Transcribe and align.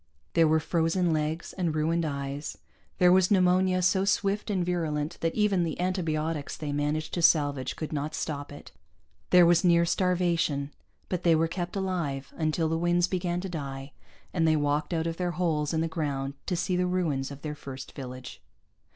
There 0.33 0.47
were 0.47 0.59
frozen 0.59 1.13
legs 1.13 1.53
and 1.53 1.75
ruined 1.75 2.05
eyes; 2.05 2.57
there 2.97 3.11
was 3.11 3.29
pneumonia 3.29 3.83
so 3.83 4.03
swift 4.03 4.49
and 4.49 4.65
virulent 4.65 5.19
that 5.21 5.35
even 5.35 5.63
the 5.63 5.79
antibiotics 5.79 6.57
they 6.57 6.73
managed 6.73 7.13
to 7.13 7.21
salvage 7.21 7.75
could 7.75 7.93
not 7.93 8.15
stop 8.15 8.51
it; 8.51 8.71
there 9.29 9.45
was 9.45 9.63
near 9.63 9.85
starvation 9.85 10.71
but 11.07 11.21
they 11.21 11.35
were 11.35 11.47
kept 11.47 11.75
alive, 11.75 12.33
until 12.35 12.67
the 12.67 12.79
winds 12.79 13.05
began 13.07 13.41
to 13.41 13.47
die, 13.49 13.91
and 14.33 14.47
they 14.47 14.55
walked 14.55 14.91
out 14.91 15.05
of 15.05 15.17
their 15.17 15.33
holes 15.37 15.71
in 15.71 15.81
the 15.81 15.87
ground 15.87 16.33
to 16.47 16.55
see 16.55 16.75
the 16.75 16.87
ruins 16.87 17.29
of 17.29 17.43
their 17.43 17.53
first 17.53 17.91
village. 17.91 18.41